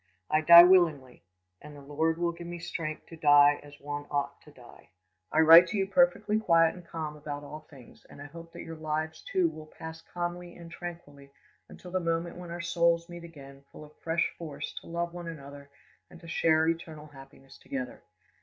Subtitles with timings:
[0.31, 1.21] I die willingly,
[1.61, 4.89] and the Lord will give me strength to die as one ought to die.
[5.31, 8.63] "I write to you perfectly quiet and calm about all things, and I hope that
[8.63, 11.29] your lives too will pass calmly and tranquilly
[11.69, 15.27] until the moment when our souls meet again full of fresh force to love one
[15.27, 15.69] another
[16.09, 18.01] and to share eternal happiness together.